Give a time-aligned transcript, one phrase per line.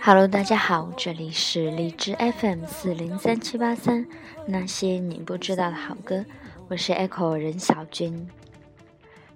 [0.00, 4.04] Hello，大家好，这里是荔枝 FM 四零三七八三，
[4.46, 6.24] 那些你不知道的好歌，
[6.66, 8.28] 我是 Echo 任小军。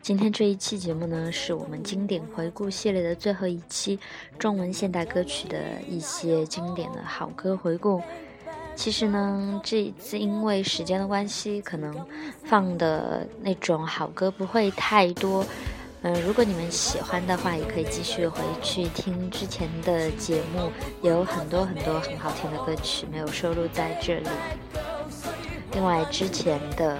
[0.00, 4.00] 今天这一期节目呢，是我们经典回顾系列的最后一期，
[4.40, 8.02] 中文现代歌曲的一些经典的好歌回顾。
[8.74, 11.94] 其实呢，这一次因为时间的关系，可能
[12.42, 15.46] 放的那种好歌不会太多。
[16.02, 20.70] 嗯，如果你们喜欢的话，也可以继续回去听之前的节目，
[21.02, 24.28] 有很多很多很好听的歌曲没有收录在这里。
[25.72, 26.98] 另外，之前的。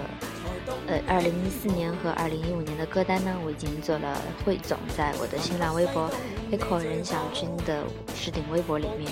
[0.85, 6.09] 呃，二零一四年和二零一五年的歌单呢，我已经做了汇总，在我的新浪微博
[6.51, 9.09] echo 任小军的置顶微博里面。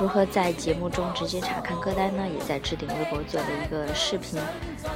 [0.00, 2.26] 如何在节目中直接查看歌单呢？
[2.28, 4.40] 也在置顶微博做了一个视频。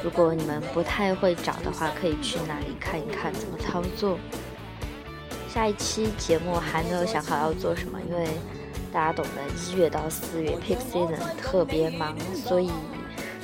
[0.03, 4.19] 如果你们不太会找的话，可以去那里看一看怎么操作。
[5.49, 8.27] 下一期节目还没有想好要做什么，因为
[8.93, 12.69] 大家懂得，一月到四月 peak season 特别忙，所以。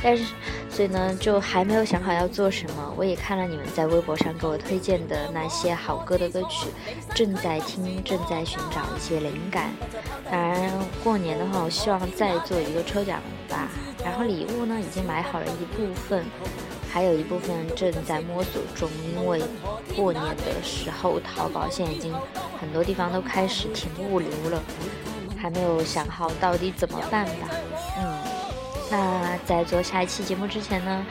[0.03, 0.25] 但是，
[0.69, 2.93] 所以呢，就还没有想好要做什么。
[2.97, 6.67] 我也看了你们在微博上给我推荐的那些好歌的歌曲，
[7.15, 9.71] 正在听，正在寻找一些灵感。
[10.29, 10.73] 当然，
[11.05, 13.69] 过年的话，我希望再做一个抽奖吧。
[14.05, 16.25] 然后礼物呢，已经买好了一部分，
[16.91, 18.91] 还有一部分正在摸索中。
[19.15, 19.41] 因为
[19.95, 22.13] 过年的时候，淘宝现在已经
[22.61, 24.61] 很多地方都开始停物流了，
[25.37, 27.49] 还没有想好到底怎么办吧。
[28.93, 31.07] 那在做下一期节目之前呢，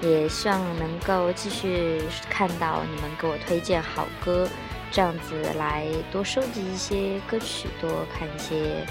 [0.00, 4.48] 也希望能够继续看到你们给我推荐好歌，
[4.92, 8.86] 这样子来多收集一些歌曲，多看一些，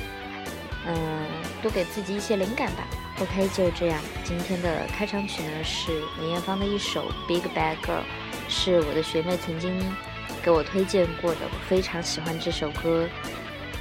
[0.85, 1.25] 嗯，
[1.61, 2.85] 多给自己一些灵感吧。
[3.21, 4.01] OK，就这样。
[4.25, 8.01] 今天的开场曲呢是梅艳芳的一首《Big Bad Girl》，
[8.49, 9.71] 是我的学妹曾经
[10.43, 13.07] 给我推荐过的，我非常喜欢这首歌。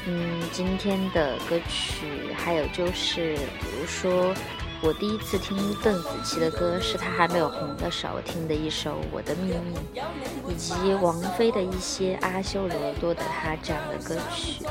[0.06, 4.34] 嗯，今天的歌曲还有就是，比如说，
[4.82, 10.00] 我第一次听邓紫棋的歌是她还没有红的时候听的一首《我的秘密》，
[10.46, 14.62] 以及王菲的一些阿修罗多的她这样的歌曲，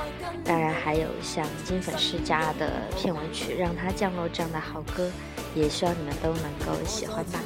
[0.45, 5.09] 当然还有像金粉世家的片尾曲《让它降落》这样的好歌，
[5.55, 7.39] 也希望你们都能够喜欢吧。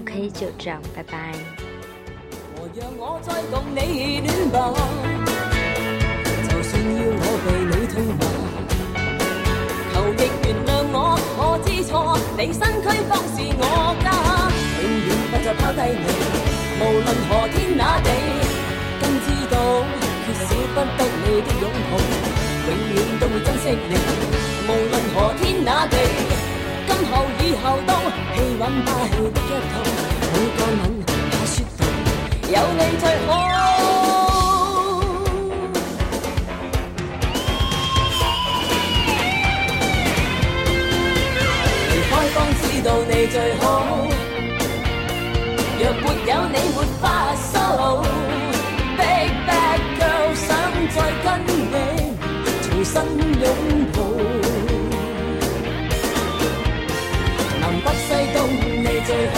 [0.00, 1.34] OK，就这样，拜拜。
[2.58, 4.72] 我让我再共你暖
[6.94, 8.22] 要我被你痛骂，
[9.92, 10.96] 求亦原谅我，
[11.38, 13.62] 我知错，你身躯方是我
[14.04, 14.06] 家，
[14.82, 16.06] 永远不再抛低你，
[16.78, 18.08] 无论何天哪地，
[19.00, 19.54] 更知道
[20.22, 21.92] 缺少不得你的拥抱，
[22.66, 23.92] 永远都会珍惜你，
[24.68, 25.96] 无论何天哪地，
[26.86, 27.90] 今后以后都
[28.34, 29.74] 气韵霸气的一套，
[30.32, 31.06] 每个吻怕
[31.46, 31.74] 说透，
[32.48, 33.85] 有你最好。
[43.28, 43.64] 最好，
[45.78, 47.04] 若没有你没法
[47.52, 47.54] 收。
[48.96, 50.46] Big bad girl，想
[50.94, 51.74] 再跟你
[52.62, 52.94] 重新
[53.42, 53.44] 拥
[53.92, 53.98] 抱。
[57.60, 58.36] 南北西东
[58.82, 59.36] 你最好，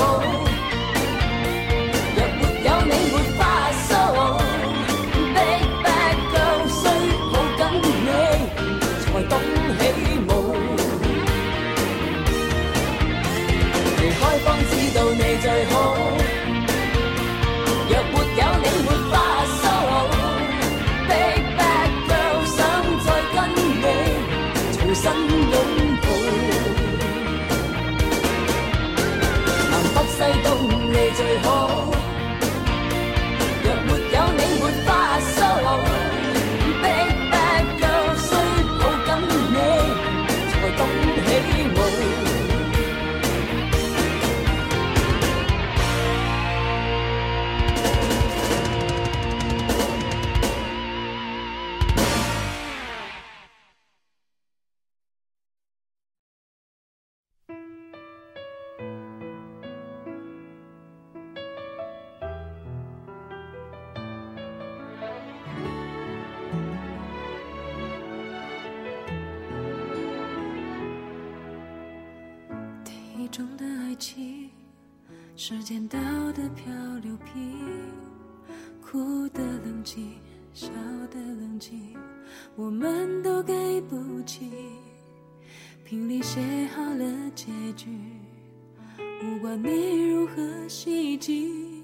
[91.17, 91.83] 迹，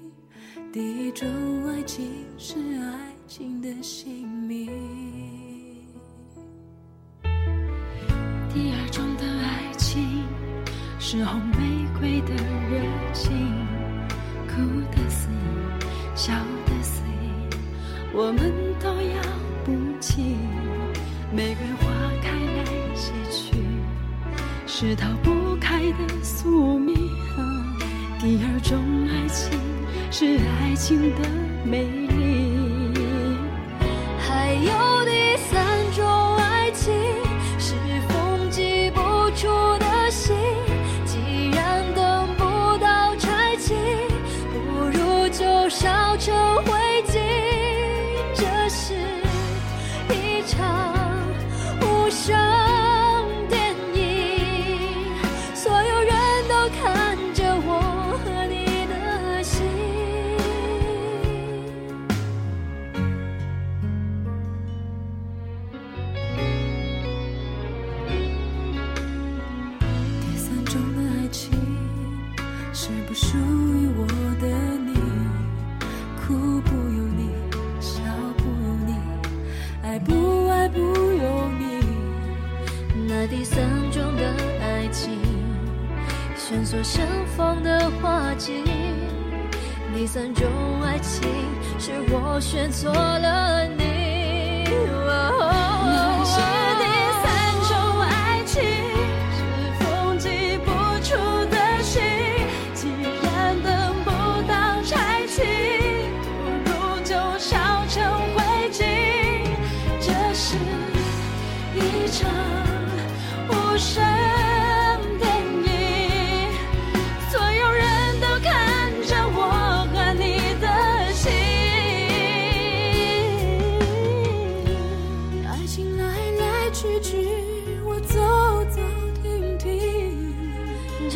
[0.71, 1.27] 第一种
[1.67, 2.05] 爱情
[2.37, 4.69] 是爱情的姓名，
[8.53, 10.23] 第二种的爱情
[10.99, 12.35] 是红玫瑰的
[12.69, 12.81] 热
[13.13, 13.31] 情，
[14.47, 14.61] 哭
[14.91, 15.29] 的死，
[16.15, 16.33] 笑
[16.65, 17.01] 的死，
[18.13, 19.21] 我们都要
[19.63, 20.35] 不起。
[21.33, 23.57] 玫瑰花开来谢去，
[24.67, 27.14] 是逃不开的宿命。
[28.25, 29.51] 第二种爱情
[30.09, 30.25] 是
[30.59, 31.29] 爱情的
[31.63, 32.44] 美丽。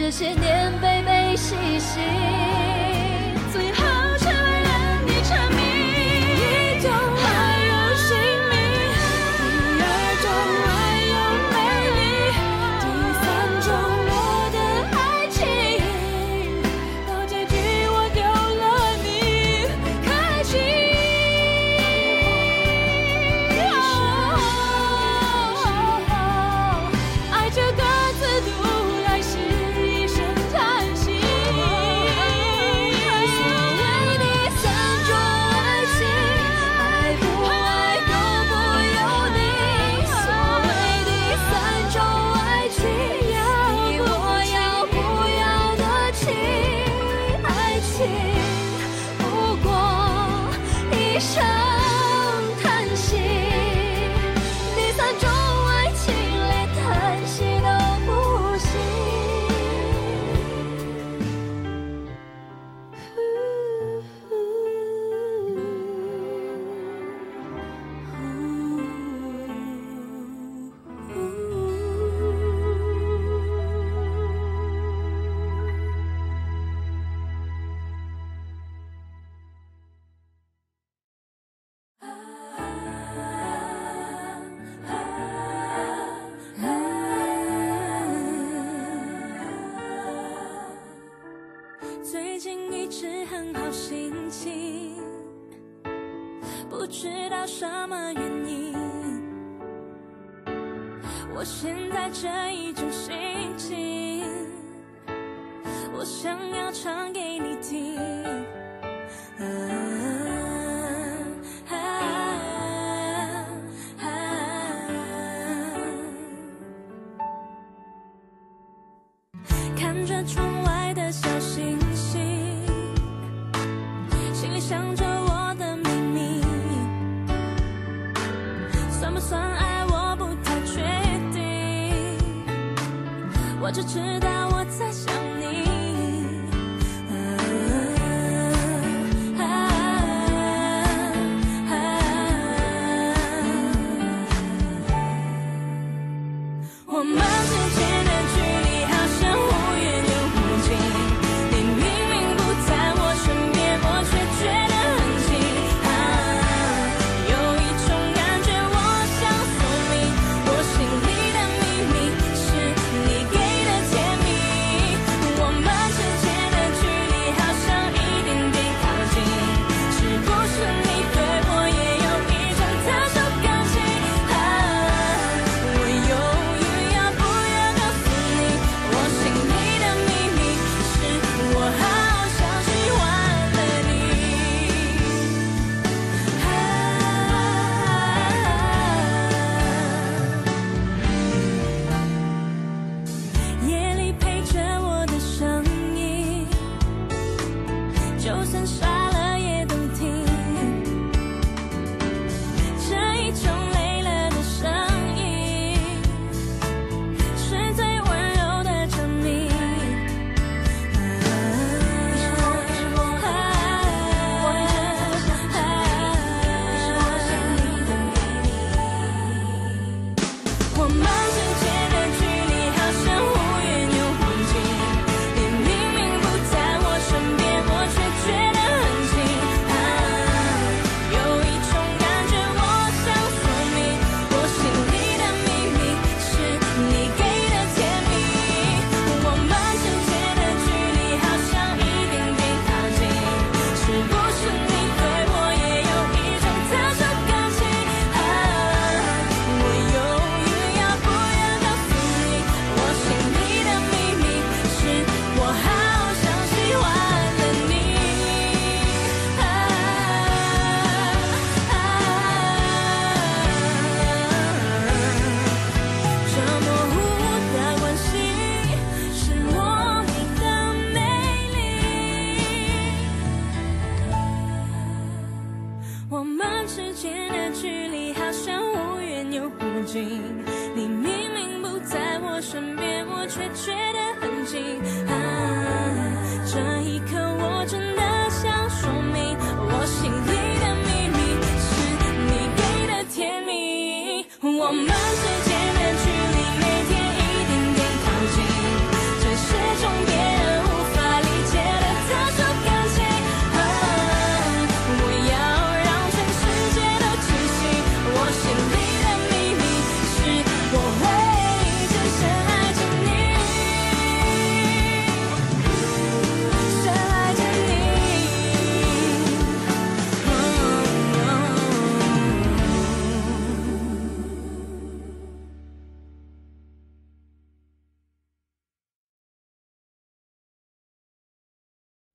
[0.10, 2.69] 这些年悲悲喜喜。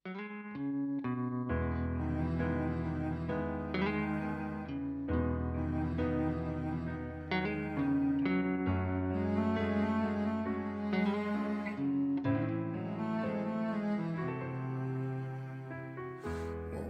[0.07, 0.11] 我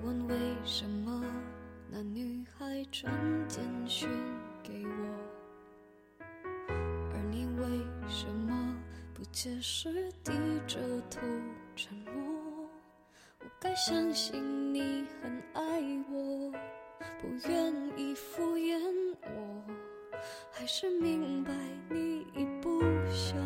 [0.02, 1.24] 问为什么
[1.88, 3.14] 那女孩传
[3.46, 4.08] 简讯
[4.60, 4.90] 给我
[7.12, 8.76] 而你为什么
[9.14, 10.32] 不解释低
[10.66, 11.20] 着头
[11.76, 12.33] 沉默？
[13.74, 15.62] 相信你很爱
[16.08, 16.52] 我
[17.20, 18.78] 不愿意敷衍
[19.22, 19.64] 我
[20.52, 21.52] 还是明白
[21.90, 23.36] 你已不想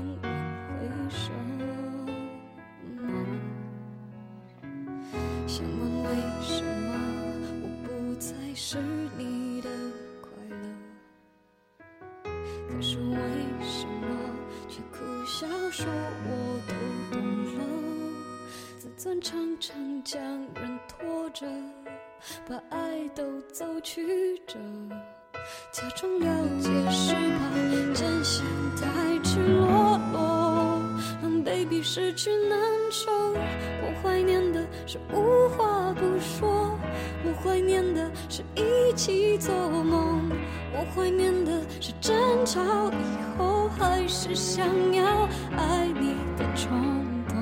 [31.90, 36.78] 失去难受我怀念的是无话不说
[37.25, 40.30] 我怀念的是一起做梦。
[40.75, 42.14] 我怀念的是争
[42.45, 45.26] 吵以后还是想要
[45.57, 46.78] 爱你的冲
[47.26, 47.37] 动。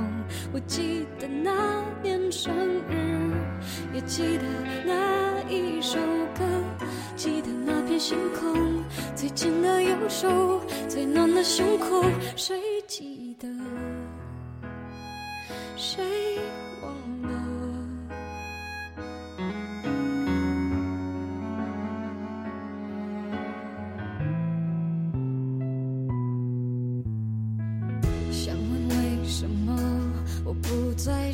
[0.53, 2.55] 我记得那年生
[2.89, 3.33] 日
[3.93, 4.45] 也记得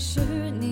[0.04, 0.71] 是你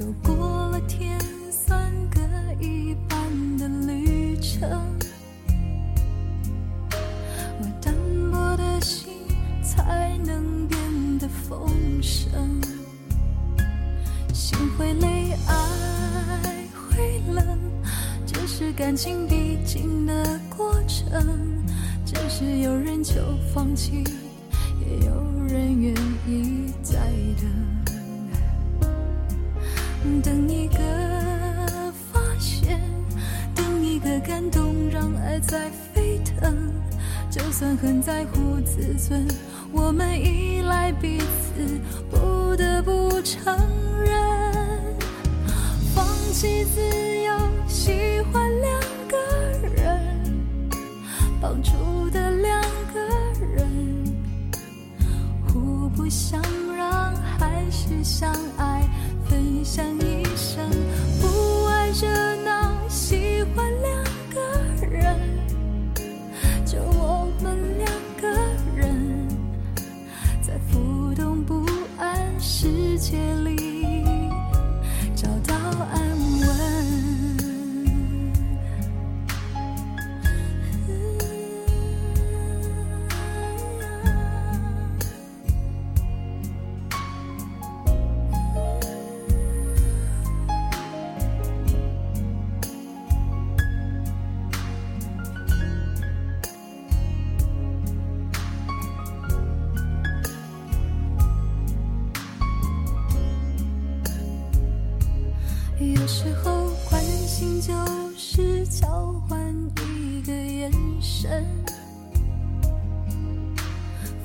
[0.00, 0.34] 走过
[0.68, 2.20] 了天，算个
[2.58, 4.66] 一半的旅程。
[7.60, 7.94] 我淡
[8.32, 9.12] 薄的心
[9.62, 11.68] 才能变得丰
[12.00, 12.32] 盛，
[14.32, 17.44] 心会累，爱会冷，
[18.24, 21.62] 这是感情必经的过程。
[22.06, 23.16] 只是有人就
[23.52, 24.02] 放弃，
[24.80, 25.94] 也有人愿
[26.26, 26.94] 意再
[27.38, 27.79] 等。
[30.22, 30.78] 等一个
[32.12, 32.80] 发现，
[33.54, 36.72] 等一个感动，让爱在沸腾。
[37.30, 39.26] 就算很在乎自尊，
[39.72, 41.80] 我们依赖彼此，
[42.10, 43.56] 不得不承
[44.04, 44.16] 认，
[45.94, 46.80] 放弃自
[47.22, 47.32] 由，
[47.68, 49.16] 喜欢两个
[49.68, 50.44] 人，
[51.40, 52.60] 绑住的两
[52.92, 53.00] 个
[53.54, 54.04] 人，
[55.46, 56.42] 互不相
[56.76, 58.82] 让，还是相爱，
[59.28, 59.84] 分享
[61.20, 62.08] 不爱热
[62.44, 64.40] 闹，喜欢两个
[64.86, 65.16] 人。
[66.64, 68.28] 就我们两个
[68.74, 69.28] 人，
[70.40, 71.66] 在浮动不
[71.98, 73.59] 安世界里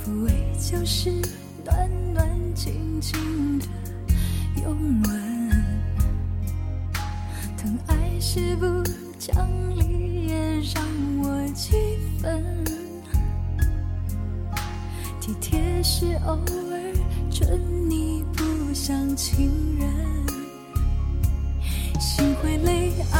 [0.04, 1.10] 抚慰就是
[1.64, 3.66] 暖暖静静的
[4.64, 5.50] 拥吻，
[7.58, 8.66] 疼爱是不
[9.18, 9.36] 讲
[9.78, 10.84] 理也让
[11.22, 12.44] 我几分，
[15.20, 16.94] 体贴是偶尔
[17.32, 19.90] 准你不像情人。
[22.00, 23.20] 心会累，爱，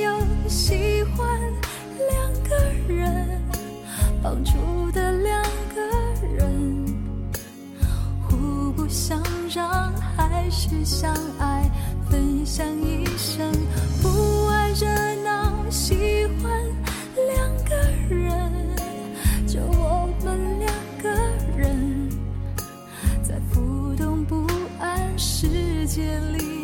[0.51, 1.39] 喜欢
[2.09, 3.41] 两个人，
[4.21, 5.41] 绑住的两
[5.73, 5.81] 个
[6.27, 6.85] 人，
[8.21, 11.71] 互不相让，还是相爱，
[12.09, 13.49] 分享一生，
[14.01, 14.87] 不爱热
[15.23, 16.51] 闹，喜欢
[17.15, 17.73] 两个
[18.13, 18.51] 人。
[19.47, 20.69] 就我们两
[21.01, 21.09] 个
[21.55, 22.09] 人，
[23.23, 24.45] 在浮动不
[24.81, 26.60] 安世界里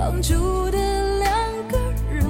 [0.00, 0.78] 绑住的
[1.18, 1.28] 两
[1.68, 1.78] 个
[2.10, 2.24] 人，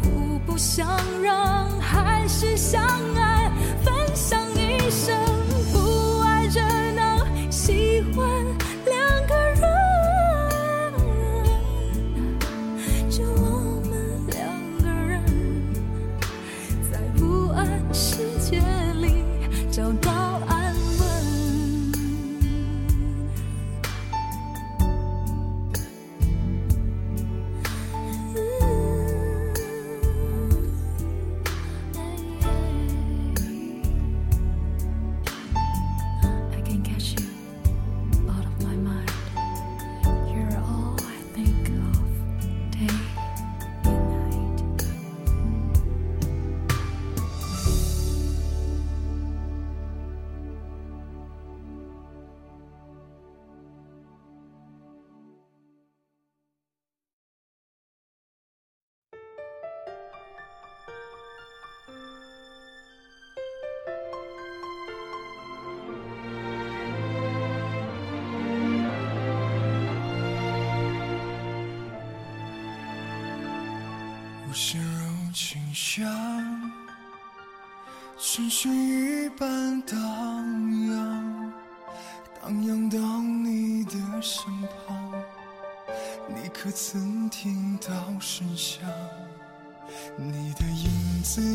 [0.00, 0.88] 互不相
[1.22, 2.82] 让，还是相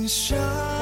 [0.07, 0.76] 下。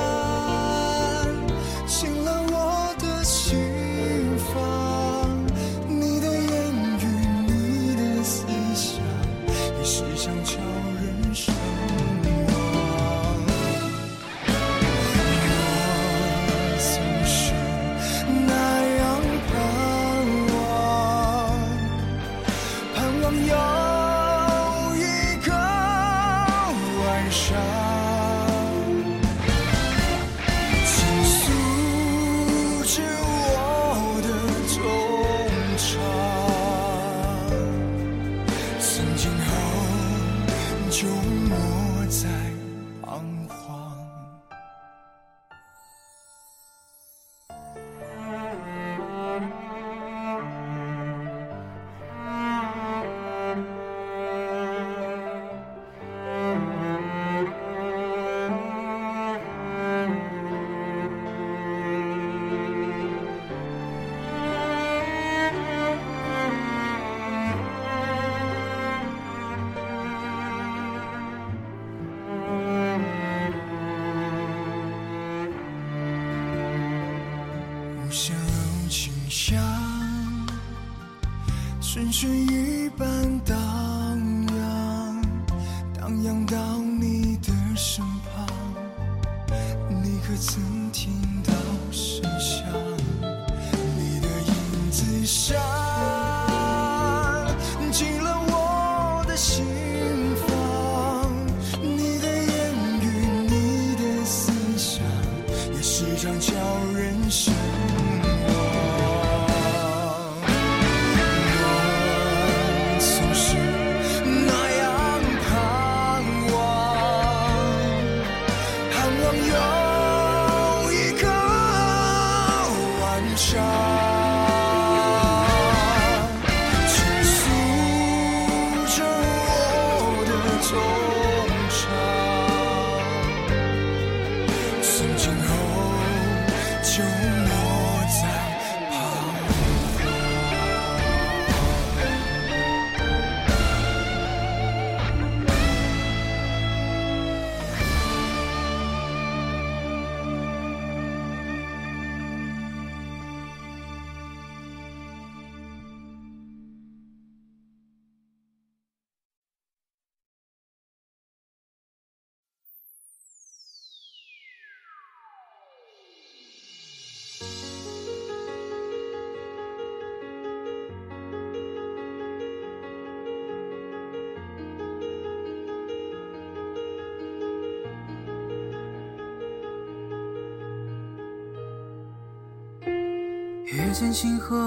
[183.96, 184.58] 线星河，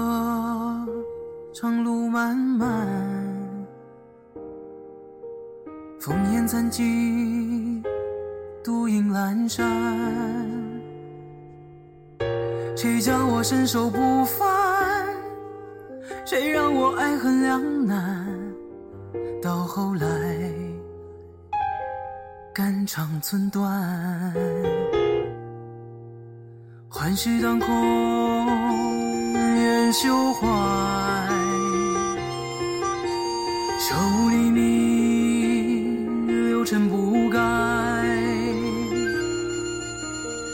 [1.53, 2.67] 长路漫漫，
[6.01, 7.79] 烽烟残迹，
[8.63, 9.63] 独影阑珊。
[12.75, 15.05] 谁叫我身手不凡？
[16.25, 18.25] 谁让我爱恨两难？
[19.43, 20.07] 到后来，
[22.51, 24.33] 肝肠寸断，
[26.89, 28.98] 幻世当空。
[29.91, 30.47] 胸怀，
[33.79, 33.95] 手
[34.29, 35.97] 里你
[36.27, 37.39] 六尘不改，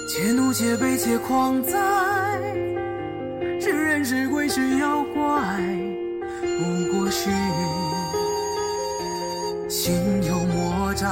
[0.08, 1.72] 且怒且悲且狂哉，
[3.60, 5.60] 是人是鬼是妖怪，
[6.42, 7.30] 不过是
[9.68, 9.94] 心
[10.24, 11.08] 有魔债，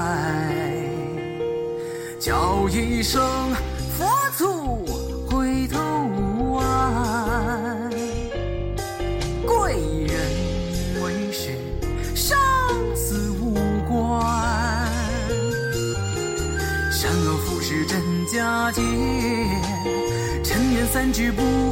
[2.20, 3.22] 叫一声
[3.98, 4.08] 佛
[4.38, 4.83] 祖。
[21.14, 21.63] 知不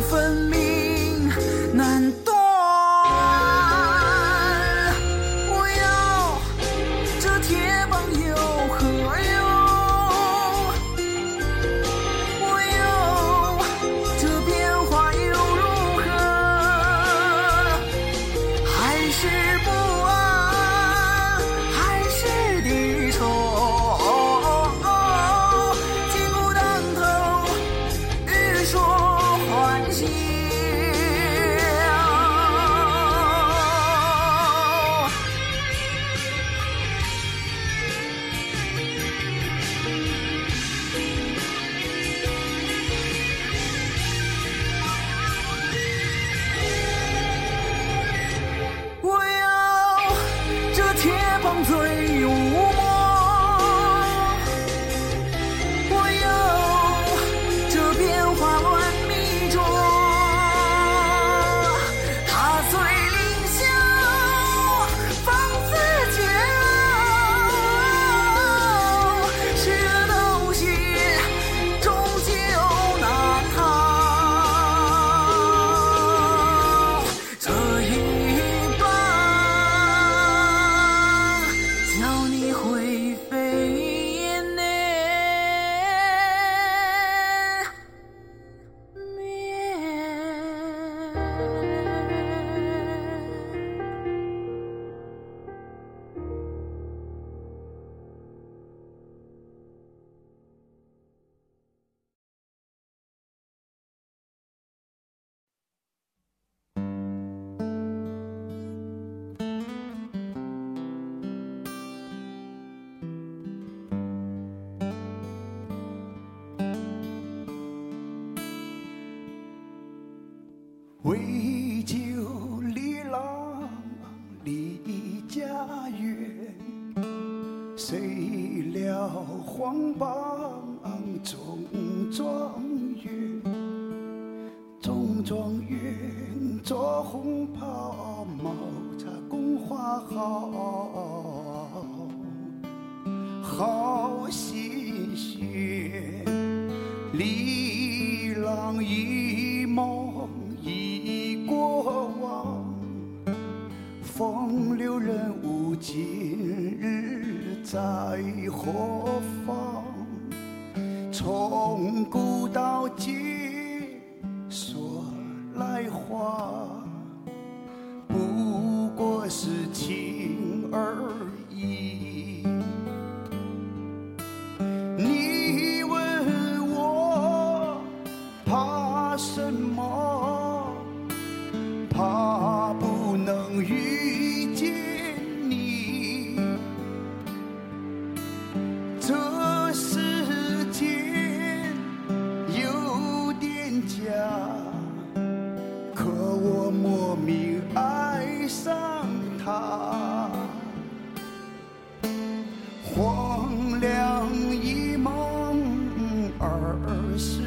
[203.02, 206.78] 黄粱一梦二
[207.18, 207.42] 十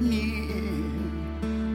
[0.00, 0.16] 年，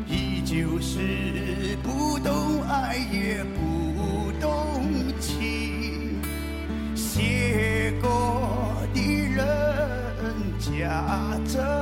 [0.08, 4.82] 依旧是不懂爱也不懂
[5.20, 6.20] 情，
[6.96, 8.10] 写歌
[8.92, 10.26] 的人
[10.60, 11.81] 家怎？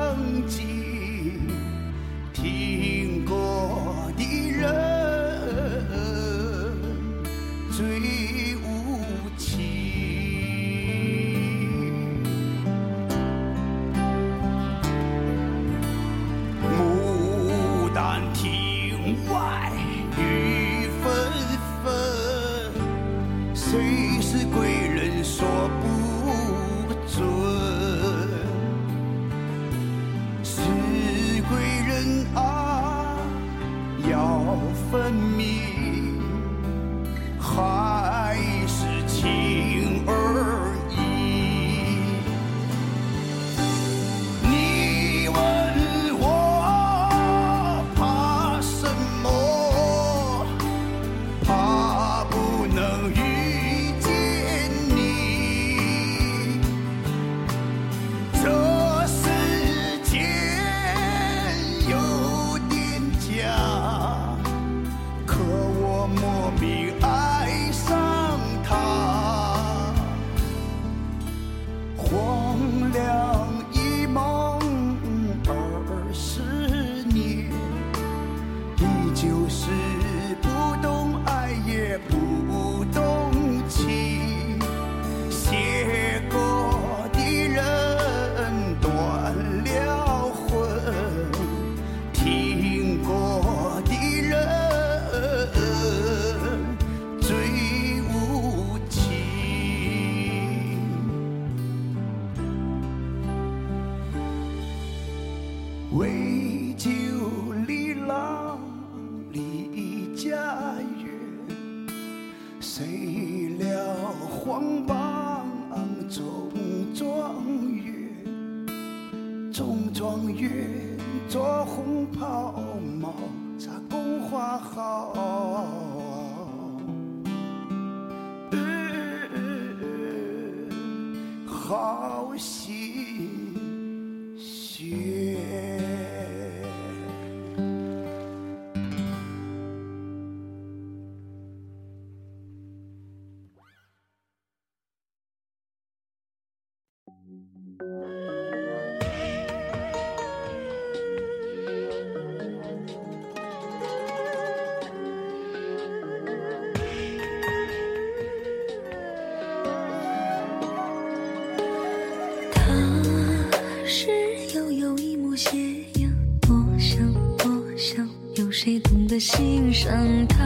[169.90, 170.39] 等待。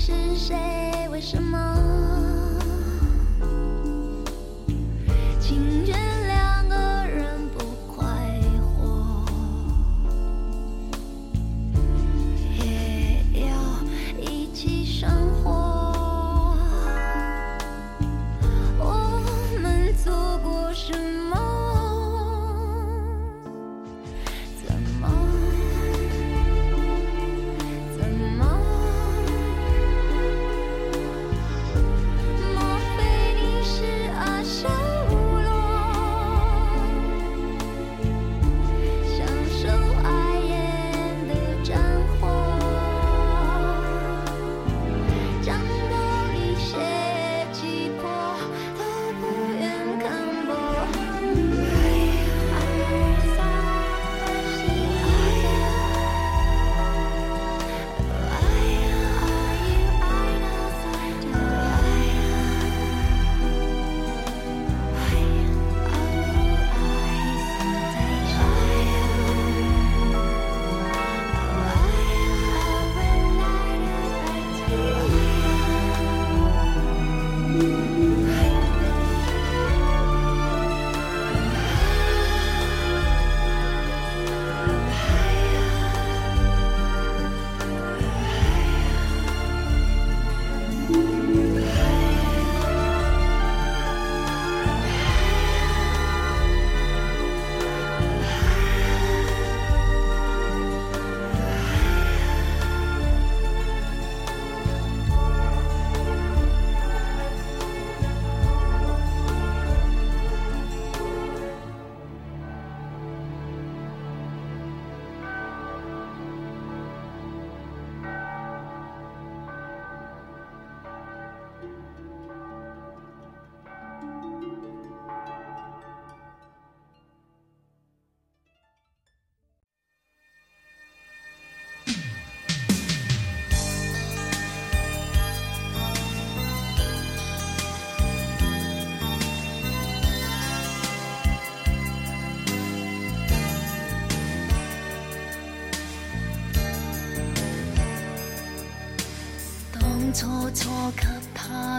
[0.00, 0.56] 是谁？
[1.10, 2.29] 为什么？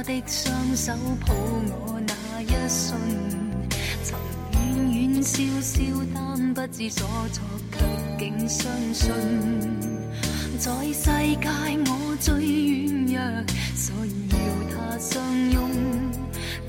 [0.04, 0.91] 他的双手
[1.28, 2.99] 抱我那一瞬，
[4.04, 4.18] 曾
[4.52, 5.80] 远远笑笑，
[6.12, 7.86] 但不知所措，却
[8.18, 9.14] 竟相信，
[10.58, 11.04] 在世
[11.36, 11.47] 界
[11.86, 13.45] 我最软弱，
[13.76, 14.36] 所以要
[14.72, 15.22] 他相
[15.52, 15.70] 拥。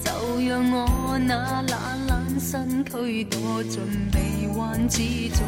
[0.04, 0.10] 就
[0.46, 3.80] 让我那懒懒身躯躲进
[4.10, 5.42] 臂弯之中，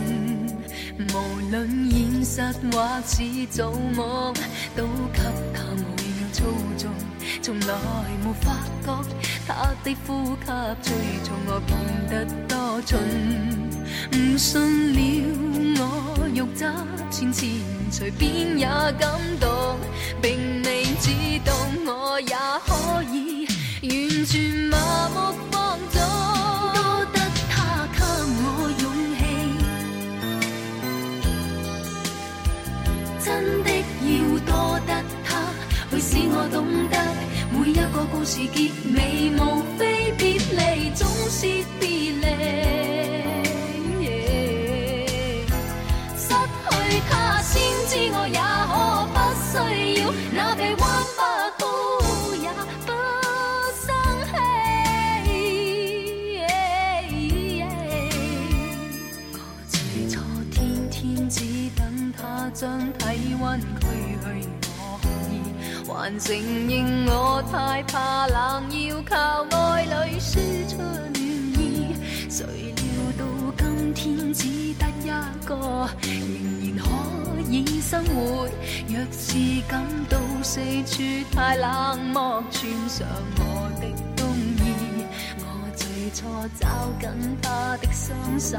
[1.12, 1.90] 无论
[2.24, 2.40] 现实
[2.72, 4.32] 或是做梦，
[4.74, 5.20] 都给
[5.52, 5.62] 他。
[7.44, 7.74] 從來
[8.24, 8.88] 沒發覺
[9.46, 10.46] 他的呼吸
[10.80, 11.76] 催促我變
[12.08, 12.96] 得多蠢，
[14.16, 14.98] 唔信了
[15.78, 15.84] 我
[16.34, 16.64] 肉質
[17.10, 17.44] 纖纖，
[17.92, 18.64] 隨便也
[18.98, 19.78] 感動，
[20.22, 21.10] 並未知
[21.44, 21.52] 道
[21.84, 22.34] 我也
[22.64, 23.46] 可以
[23.90, 23.92] 完
[24.24, 24.40] 全
[24.70, 25.16] 麻木
[25.50, 26.00] 放縱。
[26.72, 27.20] 多得
[27.50, 28.00] 他給
[28.40, 28.82] 我勇
[29.18, 29.20] 氣。
[33.22, 33.28] 真
[33.62, 33.68] 的
[34.00, 34.08] 要
[34.46, 34.90] 多得
[35.26, 35.28] 他，
[35.90, 36.96] 会使我懂得
[37.74, 41.46] 一个故事结尾无非别离总是
[41.80, 42.83] 别离。
[66.04, 66.36] 以還承
[66.68, 69.16] 认我太怕冷，要靠
[69.56, 70.38] 爱里输
[70.68, 71.10] 出暖
[71.54, 71.96] 意。
[72.28, 72.44] 谁
[72.76, 72.84] 料
[73.16, 73.24] 到
[73.56, 74.44] 今天只
[74.74, 75.08] 得一
[75.46, 75.56] 个，
[76.02, 76.12] 仍
[76.60, 76.84] 然可
[77.50, 78.46] 以生活。
[78.86, 81.02] 若是感到四处
[81.32, 84.28] 太冷漠，穿上我的冬
[84.58, 85.06] 衣。
[85.38, 85.42] 我
[85.74, 86.26] 最初
[86.60, 86.68] 找
[87.00, 87.08] 紧
[87.40, 88.58] 他的双手，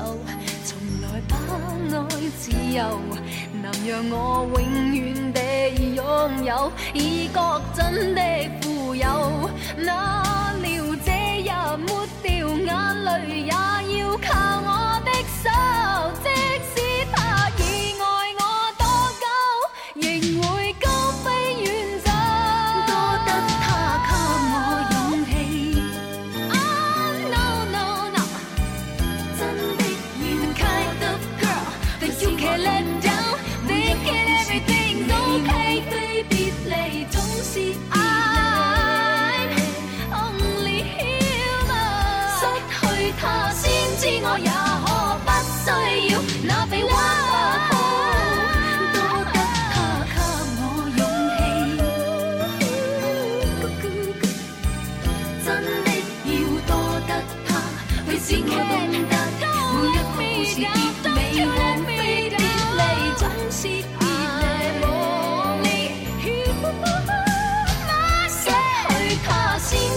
[0.64, 1.36] 从来不
[1.96, 3.00] 爱自由，
[3.62, 5.40] 能让我永远地
[5.70, 8.22] 拥有，已觉真的
[8.62, 9.50] 富有。
[9.78, 11.12] 哪料这
[11.42, 11.50] 日
[11.88, 13.48] 抹掉眼泪，也
[14.00, 15.12] 要靠我的
[15.44, 15.50] 手，
[16.24, 16.30] 即
[16.74, 17.05] 使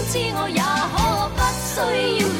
[0.09, 2.38] 知我也可不需要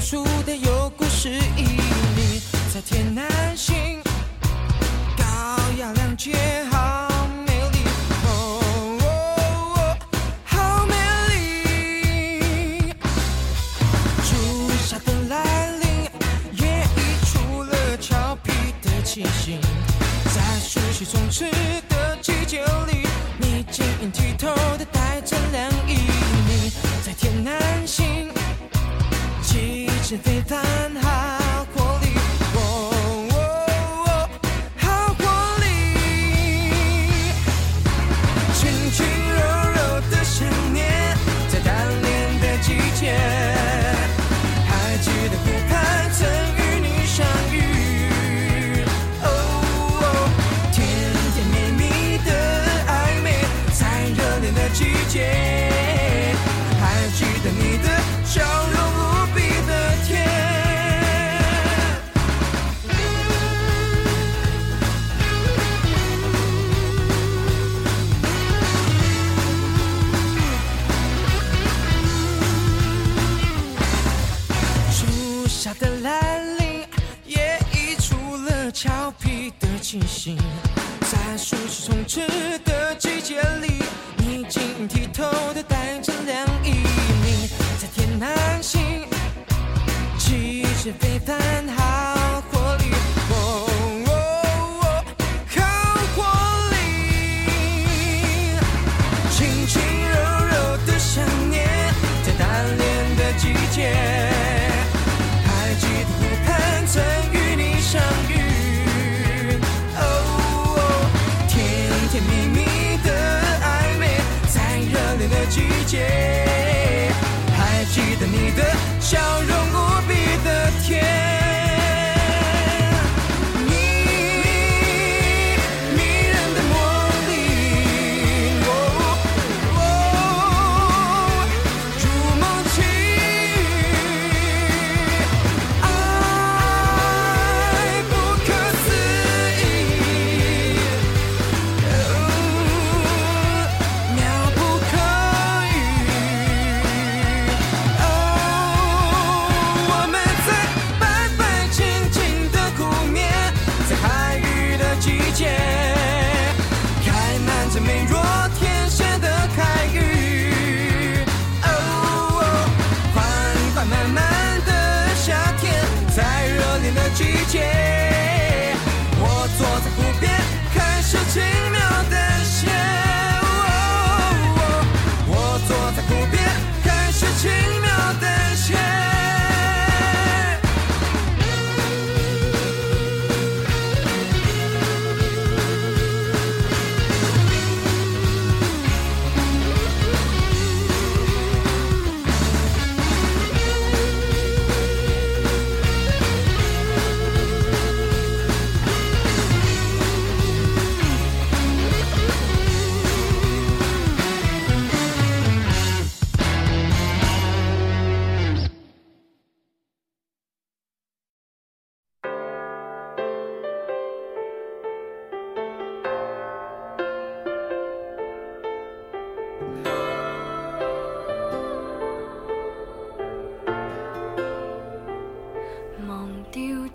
[0.00, 0.69] 清奇脱俗的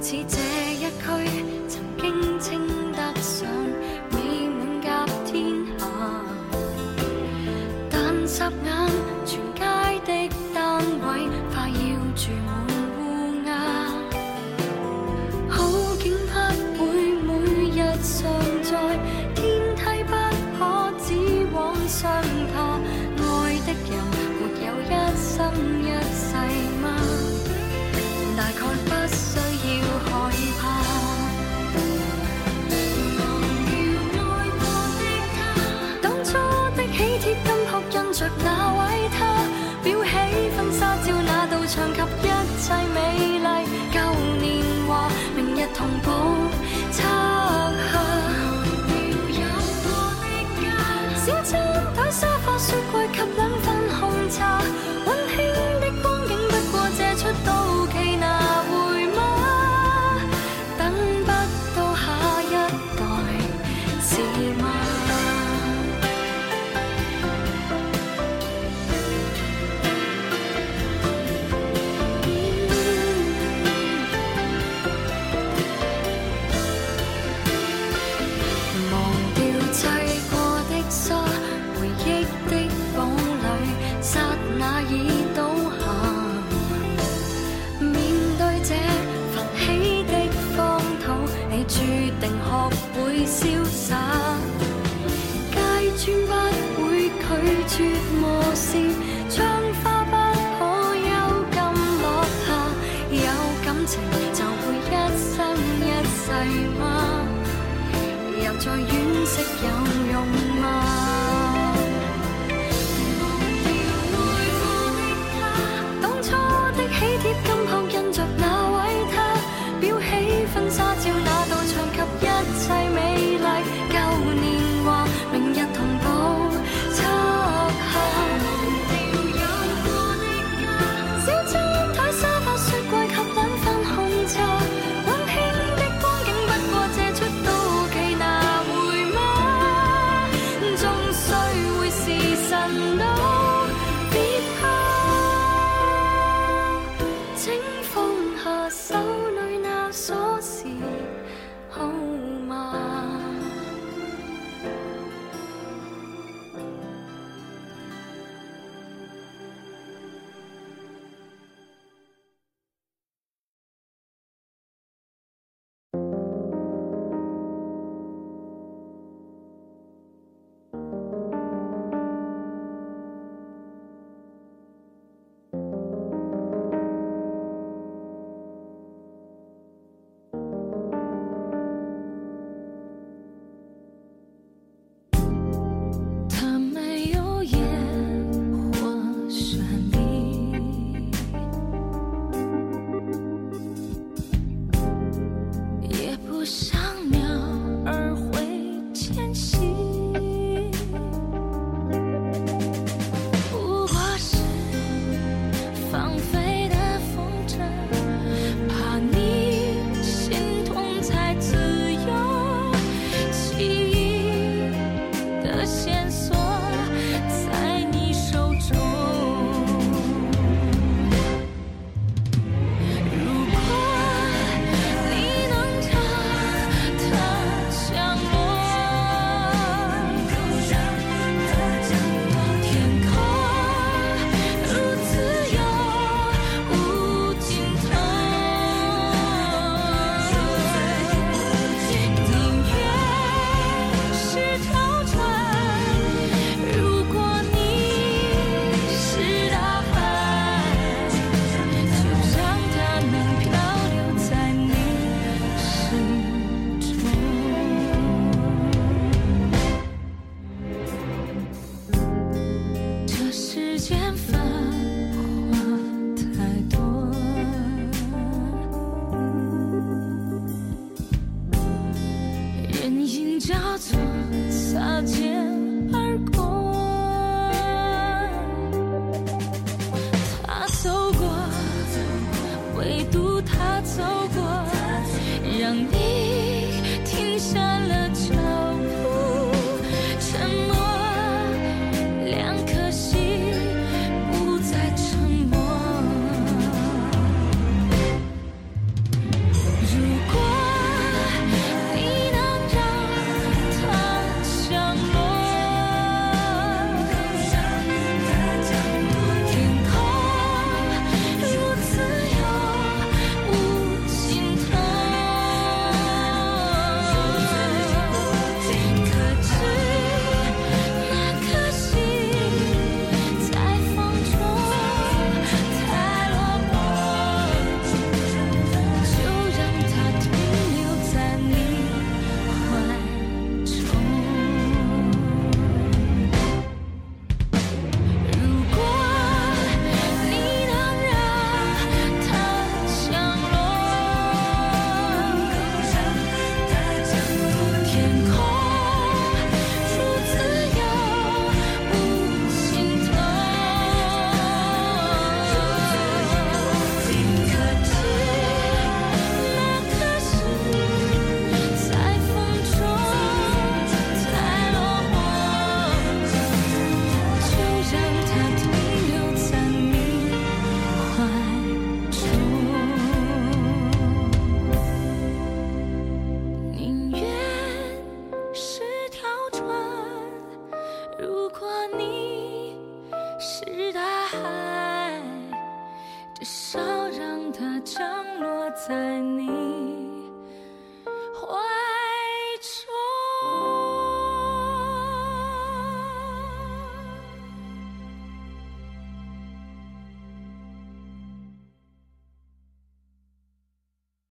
[0.00, 1.37] 就似这一区。